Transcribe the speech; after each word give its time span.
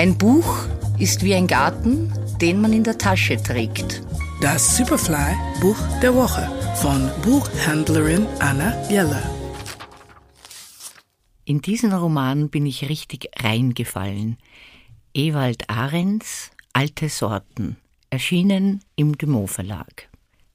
Ein 0.00 0.16
Buch 0.16 0.66
ist 0.98 1.22
wie 1.24 1.34
ein 1.34 1.46
Garten, 1.46 2.10
den 2.40 2.58
man 2.62 2.72
in 2.72 2.82
der 2.82 2.96
Tasche 2.96 3.36
trägt. 3.36 4.02
Das 4.40 4.78
Superfly 4.78 5.36
Buch 5.60 5.76
der 6.00 6.14
Woche 6.14 6.50
von 6.76 7.10
Buchhändlerin 7.20 8.26
Anna 8.38 8.72
Jeller. 8.88 9.22
In 11.44 11.60
diesen 11.60 11.92
Roman 11.92 12.48
bin 12.48 12.64
ich 12.64 12.88
richtig 12.88 13.28
reingefallen. 13.40 14.38
Ewald 15.12 15.68
Ahrens 15.68 16.50
Alte 16.72 17.10
Sorten, 17.10 17.76
erschienen 18.08 18.80
im 18.96 19.18
Dumont 19.18 19.50
Verlag. 19.50 20.08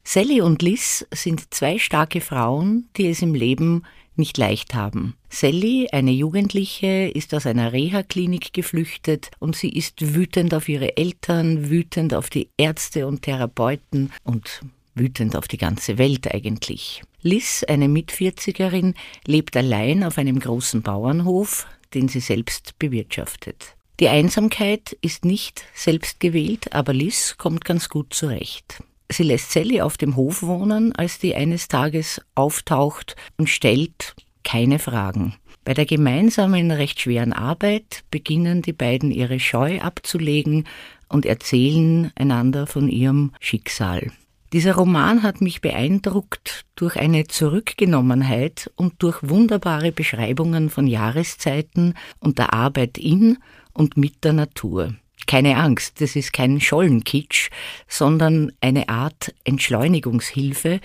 Sally 0.03 0.41
und 0.41 0.63
Liz 0.63 1.05
sind 1.13 1.53
zwei 1.53 1.77
starke 1.77 2.19
Frauen, 2.19 2.89
die 2.97 3.09
es 3.09 3.21
im 3.21 3.35
Leben 3.35 3.83
nicht 4.17 4.37
leicht 4.37 4.73
haben. 4.73 5.15
Sally, 5.29 5.87
eine 5.91 6.11
Jugendliche, 6.11 7.09
ist 7.13 7.33
aus 7.33 7.45
einer 7.45 7.73
Reha-Klinik 7.73 8.53
geflüchtet 8.53 9.31
und 9.39 9.55
sie 9.55 9.69
ist 9.69 10.15
wütend 10.15 10.53
auf 10.53 10.69
ihre 10.69 10.97
Eltern, 10.97 11.69
wütend 11.69 12.13
auf 12.13 12.29
die 12.29 12.49
Ärzte 12.57 13.07
und 13.07 13.21
Therapeuten 13.23 14.11
und 14.23 14.61
wütend 14.95 15.35
auf 15.35 15.47
die 15.47 15.57
ganze 15.57 15.97
Welt 15.97 16.33
eigentlich. 16.33 17.03
Liz, 17.21 17.63
eine 17.67 17.87
Mitvierzigerin, 17.87 18.93
lebt 19.25 19.57
allein 19.57 20.03
auf 20.03 20.17
einem 20.17 20.39
großen 20.39 20.81
Bauernhof, 20.81 21.67
den 21.93 22.07
sie 22.07 22.19
selbst 22.19 22.77
bewirtschaftet. 22.79 23.75
Die 23.99 24.09
Einsamkeit 24.09 24.97
ist 25.01 25.23
nicht 25.23 25.63
selbst 25.73 26.19
gewählt, 26.19 26.73
aber 26.73 26.93
Liz 26.93 27.35
kommt 27.37 27.63
ganz 27.63 27.87
gut 27.89 28.13
zurecht. 28.13 28.83
Sie 29.11 29.23
lässt 29.23 29.51
Sally 29.51 29.81
auf 29.81 29.97
dem 29.97 30.15
Hof 30.15 30.41
wohnen, 30.43 30.93
als 30.95 31.19
die 31.19 31.35
eines 31.35 31.67
Tages 31.67 32.21
auftaucht 32.33 33.15
und 33.37 33.49
stellt 33.49 34.15
keine 34.43 34.79
Fragen. 34.79 35.35
Bei 35.63 35.73
der 35.73 35.85
gemeinsamen, 35.85 36.71
recht 36.71 37.01
schweren 37.01 37.33
Arbeit 37.33 38.03
beginnen 38.11 38.61
die 38.61 38.73
beiden 38.73 39.11
ihre 39.11 39.39
Scheu 39.39 39.79
abzulegen 39.79 40.65
und 41.09 41.25
erzählen 41.25 42.11
einander 42.15 42.67
von 42.67 42.87
ihrem 42.87 43.31
Schicksal. 43.39 44.11
Dieser 44.53 44.75
Roman 44.75 45.23
hat 45.23 45.41
mich 45.41 45.59
beeindruckt 45.61 46.65
durch 46.75 46.95
eine 46.97 47.25
Zurückgenommenheit 47.27 48.71
und 48.75 48.93
durch 48.99 49.17
wunderbare 49.21 49.91
Beschreibungen 49.91 50.69
von 50.69 50.87
Jahreszeiten 50.87 51.95
und 52.19 52.37
der 52.37 52.53
Arbeit 52.53 52.97
in 52.97 53.39
und 53.73 53.97
mit 53.97 54.23
der 54.23 54.33
Natur. 54.33 54.93
Keine 55.27 55.57
Angst, 55.57 56.01
das 56.01 56.15
ist 56.15 56.33
kein 56.33 56.61
Schollenkitsch, 56.61 57.49
sondern 57.87 58.51
eine 58.61 58.89
Art 58.89 59.33
Entschleunigungshilfe 59.43 60.79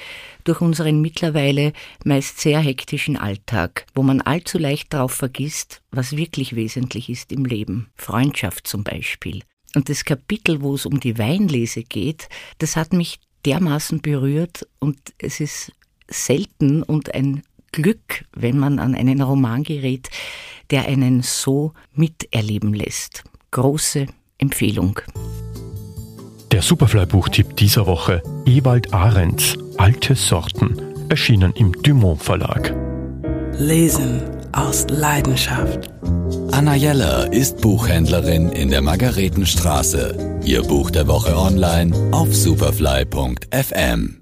durch 0.45 0.61
unseren 0.61 1.01
mittlerweile 1.01 1.73
meist 2.05 2.41
sehr 2.41 2.61
hektischen 2.61 3.17
Alltag, 3.17 3.87
wo 3.95 4.03
man 4.03 4.21
allzu 4.21 4.59
leicht 4.59 4.93
darauf 4.93 5.13
vergisst, 5.13 5.83
was 5.91 6.17
wirklich 6.17 6.57
wesentlich 6.57 7.11
ist 7.11 7.33
im 7.33 7.45
Leben. 7.45 7.91
Freundschaft 7.97 8.67
zum 8.67 8.83
Beispiel. 8.85 9.43
Und 9.75 9.89
das 9.89 10.05
Kapitel, 10.05 10.63
wo 10.63 10.75
es 10.75 10.87
um 10.87 10.99
die 11.01 11.19
Weinlese 11.19 11.83
geht, 11.83 12.29
das 12.59 12.77
hat 12.77 12.93
mich 12.93 13.21
dermaßen 13.45 14.01
berührt 14.01 14.67
und 14.79 14.99
es 15.19 15.41
ist 15.41 15.73
selten 16.09 16.83
und 16.83 17.15
ein 17.15 17.43
Glück, 17.73 18.25
wenn 18.33 18.59
man 18.59 18.79
an 18.79 18.95
einen 18.95 19.23
Roman 19.23 19.63
gerät, 19.63 20.11
der 20.71 20.87
einen 20.87 21.23
so 21.23 21.73
miterleben 21.95 22.75
lässt. 22.75 23.25
Große 23.53 24.07
Empfehlung. 24.41 24.99
Der 26.53 26.63
Superfly-Buchtipp 26.63 27.57
dieser 27.57 27.87
Woche: 27.87 28.23
Ewald 28.47 28.93
Ahrens, 28.93 29.57
Alte 29.77 30.15
Sorten, 30.15 30.77
erschienen 31.09 31.53
im 31.55 31.73
Dumont 31.83 32.23
Verlag. 32.23 32.75
Lesen 33.59 34.23
aus 34.53 34.87
Leidenschaft. 34.89 35.91
Anna 36.51 36.75
Jeller 36.75 37.33
ist 37.33 37.61
Buchhändlerin 37.61 38.51
in 38.51 38.71
der 38.71 38.83
Margaretenstraße. 38.83 40.41
Ihr 40.45 40.63
Buch 40.63 40.91
der 40.91 41.07
Woche 41.07 41.37
online 41.37 41.95
auf 42.13 42.35
superfly.fm. 42.35 44.20